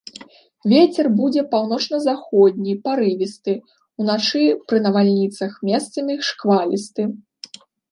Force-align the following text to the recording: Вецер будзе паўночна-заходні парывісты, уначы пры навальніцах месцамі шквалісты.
Вецер 0.71 1.05
будзе 1.19 1.41
паўночна-заходні 1.51 2.73
парывісты, 2.87 3.53
уначы 4.03 4.43
пры 4.73 4.77
навальніцах 4.89 5.51
месцамі 5.71 6.13
шквалісты. 6.33 7.03